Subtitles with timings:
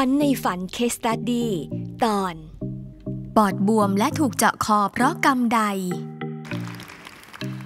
[0.00, 1.46] ฝันในฝันเคสตัดดี
[2.04, 2.34] ตอน
[3.36, 5.60] ปอดบวมและถูกเจาะคอเพราะกรรมใด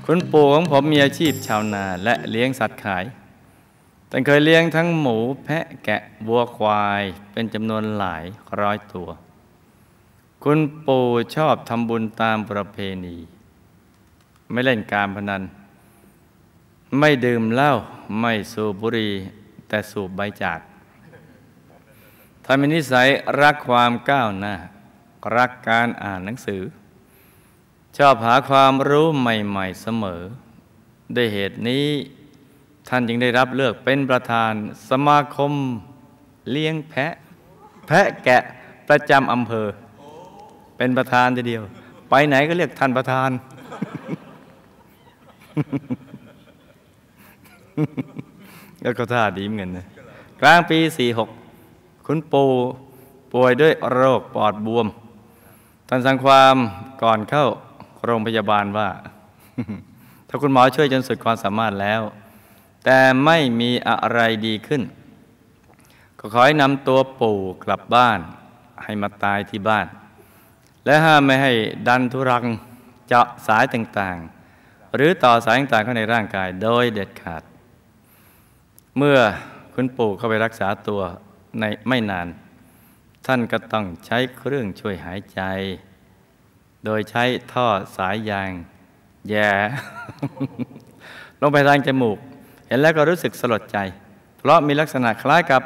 [0.05, 3.05] คุณปู่ของผมมีอาชีพชาวนาและเลี้ยงสัตว์ขาย
[4.09, 7.03] แต่เคยเลี้ยงทั้งหมูแพะแกะวัวควาย
[7.33, 8.25] เป็นจำนวนหลาย
[8.61, 9.09] ร้อยตัว
[10.45, 11.05] คุณปู่
[11.35, 13.17] ชอบทำบุญตามประเพณี
[14.51, 15.43] ไม่เล่นการพนัน
[16.99, 17.73] ไม่ดื่มเหล้า
[18.21, 19.13] ไม่สูบบุหรี่
[19.69, 20.61] แต่สูบใบจาก
[22.51, 23.09] ถ้านมีนิสัย
[23.41, 24.55] รักความก้าวหน้า
[25.37, 26.63] รักการอ่านหนังสือ
[27.99, 30.23] ชอบหาความรู้ใหม่ ๆเสมอ
[31.17, 31.87] ด้วยเหตุนี้
[32.89, 34.53] ท่านจึงได้รับเลือกเป็นประธาน
[34.91, 35.53] สมาคม
[36.51, 37.13] เลี้ยงแพะ
[37.87, 38.43] แพะแกะ
[38.89, 39.67] ประจำอำเภอ
[40.77, 41.63] เป็นประธานทีเดียว
[42.11, 43.31] ไปไหนก็เรียกท่านประธาน
[48.83, 49.87] แล้วก็ท่าดีเหมือนกันนะ
[50.41, 51.38] กลางปี 46
[52.11, 52.51] คุณปู่
[53.33, 54.87] ป่วยด้วยโรคปอดบวม
[55.89, 56.57] ท่านสั่งความ
[57.03, 57.47] ก่อนเข้า
[58.05, 58.89] โรงพยาบาลว่า
[60.29, 62.03] ถ้าคุณหมอช่วยจนสุดความสามารถแล้ว
[62.85, 64.83] แต่ไม่มีอะไรดีขึ้น
[66.19, 68.19] ก็ขอให้นำตัวปู่กลับบ้าน
[68.85, 69.87] ให้มาตายที่บ้าน
[70.85, 71.53] และห้ามไม่ให้
[71.89, 72.45] ดันทุรัง
[73.07, 77.43] เจาะสายต่างๆ หรือต่อสายต่างๆเข้าในร่างกายโดยเด็ดขาด
[78.97, 79.19] เมื่อ
[79.75, 81.03] คุณปู่เข้าไปรักษาตัว
[81.61, 82.29] ในไม่นาน
[83.27, 85.41] ท่านก็ต้องใช้เครื่องช่วยหายใจ
[86.85, 88.51] โดยใช้ท่อสายยาง
[89.29, 89.51] แย่
[91.41, 92.19] ลงไปทางจมูก
[92.67, 93.79] เห็นแล้วก็รู้สึกสลดใจ
[94.39, 95.63] เพราะมีลักษณะคล้ายกับ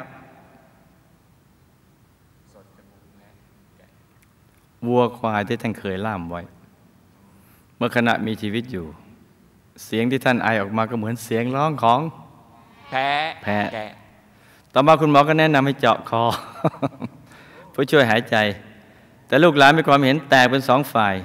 [4.87, 6.41] วัวควายที่ท่านเคยล่ามไว้
[7.75, 8.85] เมื่อขณะมีชีวิตอยู่
[9.85, 12.01] เสียงที่ท่านไอออกมาก็เหมือนเสียงร้องของ
[12.89, 13.09] แพ้
[13.43, 13.89] แพะแกะ
[14.75, 16.23] ต่อมาคุณหมอก็แนะนำให้เจาะคอ
[17.71, 18.35] เพื่อช่วยหายใจ
[19.27, 21.15] แต่ลูกหลานมีความเห็นแตกเป็นสองฝ่าย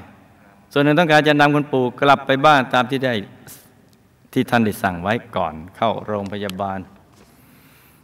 [0.72, 3.14] ส่วนหนึ่งต้องการจะนำคุณปู่กลับไปบ้านตามที่ได้
[4.33, 6.78] ที่ท่านได้สั่งไว้ก่อนเข้าโรงพยาบาล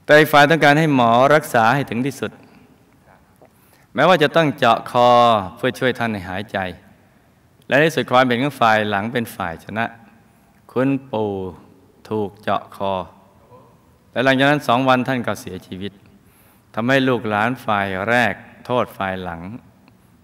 [0.05, 2.33] แต่อีกฝ่ายต้องการให้หมอรักษาให้ถึงที่สุด
[3.95, 5.09] แม้ว่าจะต้องเจาะคอ
[5.57, 6.59] เพื่อช่วยท่านให้หายใจ
[7.69, 9.85] และในสุดความเห็นของฝ่ายหลังเป็นฝ่ายชนะ
[10.73, 11.31] คุณปู่
[12.09, 12.93] ถูกเจาะคอ
[14.15, 15.93] และหลังจากนั้นสองวันท่านก็เสียชีวิต
[16.75, 18.35] ทำให้ลูกหลานฝ่ายแรก
[18.67, 19.41] โทษฝ่ายหลัง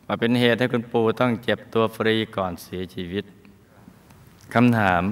[0.07, 3.25] มาเป็นเหตุให้คุณปู่ต้องเจ็บตัวฟรีก่อนเสียชีวิต
[4.55, 5.03] คำถาม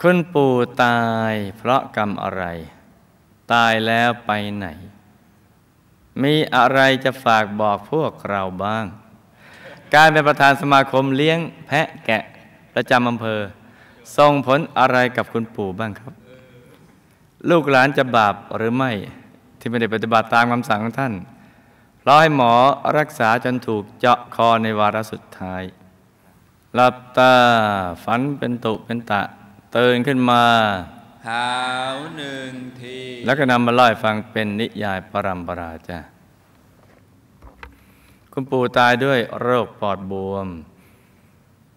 [0.00, 0.52] คุณปู่
[0.84, 1.00] ตา
[1.32, 2.44] ยเพราะกรรมอะไร
[3.52, 4.66] ตายแล้วไปไหน
[6.22, 8.84] มีอะไรจะฝากบอกพวกเราบ้าง
[9.94, 12.22] การเป็นประธานสมาคมเลี้ยงแพะแกะ
[12.74, 13.40] ประจำอำเภอ
[14.16, 16.12] ส่งผลอะไรกับคุณปู่บ้างครับ
[17.50, 18.92] ลูกหลานจะบาปหรือไม่
[19.58, 21.14] ที่ไม่ได้ปฏิบัติตามคำสั่งของท่าน
[22.06, 22.52] รอให้หมอ
[22.98, 25.62] รักษาจนถูกเจาะคอในวาระสุดท้าย
[26.74, 27.32] หลับตา
[28.04, 29.22] ฝันเป็นตุเป็นตะ
[29.76, 30.44] ตื่นขึ้นมา
[31.28, 31.46] หา
[31.94, 35.98] วหนึ่งที แล้วก็นำมาเล่าให้ฟังเป็นนิยายปรัมปราจ้ะ
[38.32, 40.48] คุณปู่ตายด้วยโรคปอดบวม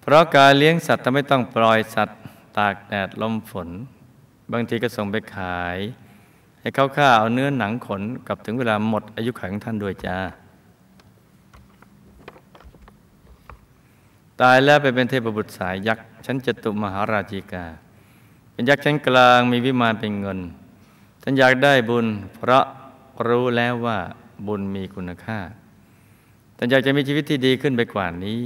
[0.02, 2.20] เพราะการเลี้ยงสัตว์ทำให้ต้องปล่อยสัตว์
[2.58, 3.70] ตากแดดลมฝน
[4.52, 5.78] บางทีก็ส่งไปขาย
[6.62, 10.18] ให้เขาฆ่าเอาเนื้อหนังขนกับถึงเวลาหมดอายุขัยของท่านด้วยจ้า
[14.42, 17.66] ตายแล้วไปเป็นเทพบุตรสายยักษ์ชั้นจตุมหาราชิกา
[18.52, 20.40] เป็นยักษ์ชั้นกลางมีวิมานเป็นเงิน
[21.22, 22.66] ท่านอยากได้บุญ เพราะ
[23.28, 23.98] รู้แล้วว่า
[24.48, 25.40] บุญมีคุณค่า
[26.58, 28.40] ท่านอยากจะมีชีวิตที่ดีขึ้นไปกว่านี้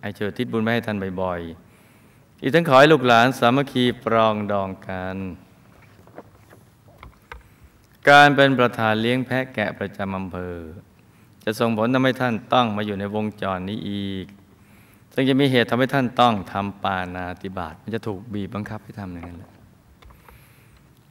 [0.00, 1.67] ไอเชิญทิศบุญมาให้ท่านบ่อยๆ
[2.42, 5.16] อีกทั้งขอให้ลูกหลานสามัคคีปรองดองกัน
[8.08, 10.56] การเป็นประธานเลี้ยงแพะแกะประจำอำเภอ
[11.44, 14.26] จะส่งผลทำให้ท่านต้องมาอยู่ในวงจรนี้อีก
[15.14, 19.50] ซึ่งจะมีเหตุทำให้ท่านต้องทำปานาติบาตมันจะถูกบีบบังคับให้ทำอย่างนั้นแหละ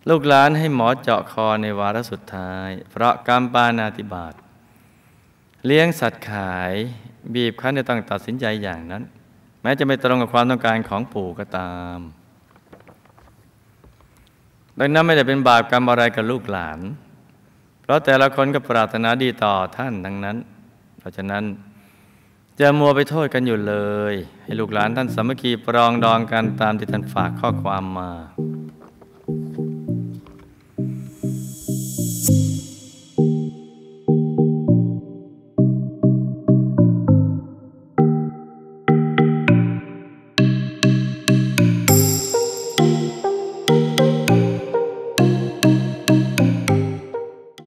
[0.09, 4.33] ลูกหลานให้หมอเจาะคอในวาระสุดท้าย เพราะกรรมปานาติบาต
[5.65, 6.73] เลี้ยงสัตว์ขาย
[7.33, 9.03] บีบคั้นจะต้องตัดสินใจอย่างนั้น
[9.61, 11.97] แม้จะไม่ตรงกับความต้องการของปู่ก็ตาม
[14.79, 16.79] ดังนั้นไม่ได้เป็นบาปกรรมอะไรกับลูกหลาน
[17.81, 20.37] เพราะแต่ละคนก็ปรารถนาดีต่อท่านทั้งนั้น
[20.99, 21.43] เพราะฉะนั้น
[22.59, 23.75] จะมัวไปโทษกันอยู่เล
[24.11, 24.13] ย
[24.43, 28.11] ให้ลูกหลานท่านสามัคคีปรองดองกันตามที่ท่านฝากข้อความมา